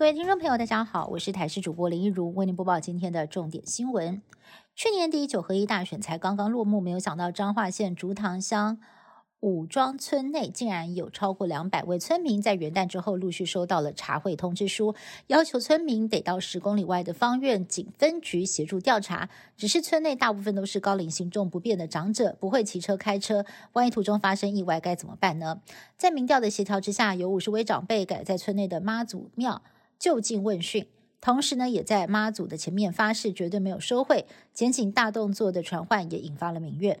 [0.00, 4.22] 各位听众朋友，大家好，我是台视主播林一如，为您播报今天的重点新闻。
[4.74, 8.80] 去年底九合一大选才刚刚落幕，没有想到彰化县竹塘乡。
[9.40, 14.94] 武庄村内竟然有超过两百位村民在元旦之后陆续收到了查会通知书，
[15.26, 19.28] 要求村民得到十公里外的方院警分局协助调查。
[19.58, 23.44] 只是村内大部分都是高龄、行动不便的长者，不会骑车开车，
[23.74, 25.60] 万一途中发生意外该怎么办呢？
[25.98, 29.60] 在民调的协调之下，有五十位长辈改在村内的妈祖庙
[30.00, 30.86] 就近问讯，
[31.20, 34.24] 同时呢，也在妈祖的前面发誓绝对没有收贿。
[34.54, 37.00] 检警大动作的传唤也引发了民怨。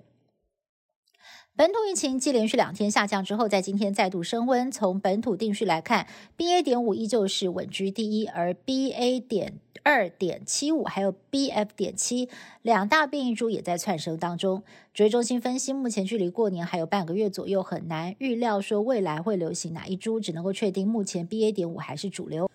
[1.56, 4.70] 本土疫情继连续两天下降之后，在今天再度升温。
[4.70, 6.62] 从本土定序来看，BA.
[6.62, 9.18] 点五依旧是稳居第一，而 BA.
[9.26, 11.68] 点二点七五还有 BF.
[11.74, 12.28] 点七
[12.60, 14.62] 两大变异株也在窜升当中。
[14.92, 21.50] 指挥中心分析，目前距离过年还有半个月左右，很难预料说未来会流行哪一株，只能够确定目前 BA.
[21.50, 22.50] 点五还是主流。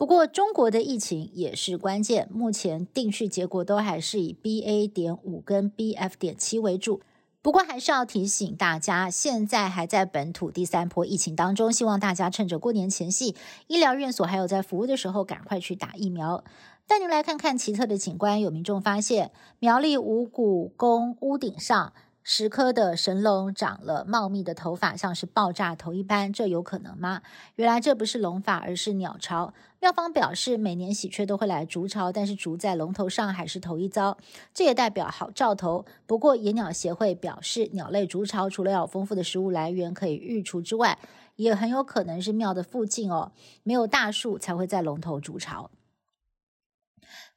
[0.00, 4.90] 不过，中国的疫情也是关键，目前定序结果都还是以 BA.
[4.90, 6.12] 点五跟 BF.
[6.18, 7.02] 点七为主。
[7.42, 16.42] 不过还是要提醒大家，现在还在本土第三波疫情当中，希望大家趁着过年前夕，医疗院所还有在服务的时候，赶快去打疫苗。
[16.86, 21.92] 带您来看看奇特的景观，有民众发现苗栗五谷宫屋顶上。
[22.22, 27.22] 十颗的神龙长了茂密的头发，像是爆炸头一般，这有可能吗？
[27.56, 29.52] 原来这不是龙发，而是鸟巢。
[29.80, 34.18] 庙方表示，每年喜鹊都会来筑巢，但是筑在龙头上还是头一遭，
[34.52, 35.86] 这也代表好兆头。
[36.06, 40.98] 不过野鸟协会表示，鸟类筑巢除了要有丰富的食物来源可以育雏之外，
[41.36, 45.70] 也很有可能是庙的附近哦，没有大树才会在龙头筑巢。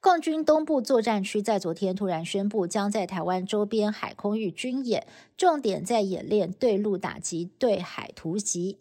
[0.04, 8.80] 共军东部作战区在昨天突然宣布，将在台湾周边海空域军演，重点在演练对陆打击、对海突袭。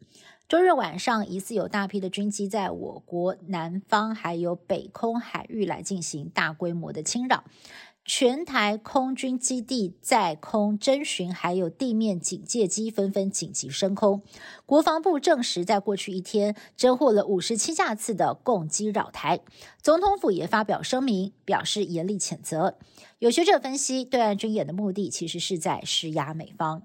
[0.53, 7.45] 周日晚上，疑似有大批的军机在我国南方还有北空海域来进行大规模的侵扰。
[8.05, 14.21] 全台空军基地在空侦巡，还有地面警戒机纷纷紧急升空。
[14.67, 19.41] 国防部证实，在过去一天侦获了五十七架次的共机扰台。
[19.81, 22.77] 总统府也发表声明，表示严厉谴责。
[23.21, 26.83] 有学者分析，对岸军演的目的其实是在施压美方。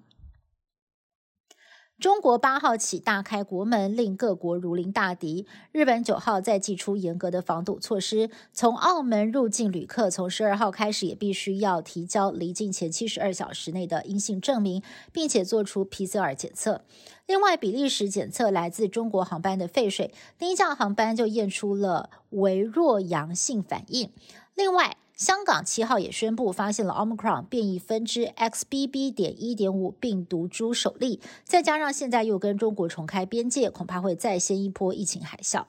[2.00, 5.48] 中国八号起大开国门，令各国如临大敌。
[5.72, 16.84] 日本九号再祭出严格的防堵措施，从澳门入境旅客从十二号开始也必须要提交离境前七十二小时内的阴性证明，并且做出 PCR 检测。
[17.26, 24.12] 另外，比利时检测来自中国航班的废水，第一架航班就验出了微弱阳性反应。
[24.54, 29.12] 另外，香港七号也宣布发现了 Omicron 变异分支 XBB.
[29.12, 35.66] 点一点五病毒株首例，再加上现在又跟中国重开边界，恐怕会再掀一波疫情海啸。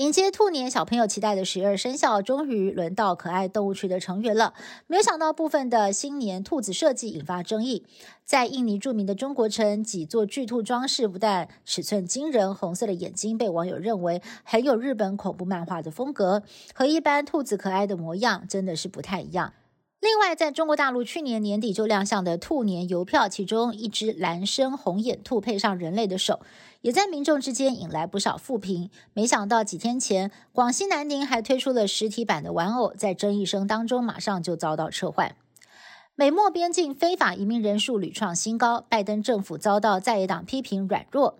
[0.00, 4.54] 迎接兔年，小朋友期待的十二生肖终于轮到可爱动物区的成员了。
[4.86, 7.84] 没有想到，部分的新年兔子设计引发争议。
[8.24, 16.42] 在印尼著名的中国城，几座巨兔装饰不但尺寸惊人，红色的眼睛被网友认为很有日本恐怖漫画的风格，
[16.74, 19.52] 和一般兔子可爱的模样真的是不太一样。
[20.00, 26.40] 另外，在中国大陆去年年底就亮相的兔年邮票，其中一只蓝身红眼兔配上人类的手，
[26.80, 28.88] 也在民众之间引来不少负评。
[29.12, 35.36] 没想到几天前，广西南宁还推出了实体版的玩偶，在争议声当中，马上就遭到撤换。
[36.14, 41.38] 美墨边境非法移民人数屡创新高，拜登政府遭到在野党批评软弱。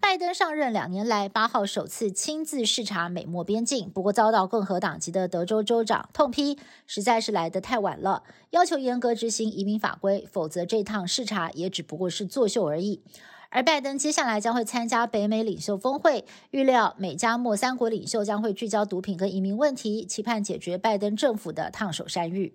[0.00, 13.02] 拜登上任两年来，八号首次亲自视察美墨边境，不过遭到共和党籍的德州州长痛批，实在是来得太晚了，要求严格执行移民法规，否则这趟视察也只不过是作秀而已。
[13.50, 22.54] 而拜登接下来将会参加北美领袖峰会，预料美加墨三国领袖将会聚焦毒品跟移民问题，期盼解决拜登政府的烫手山芋。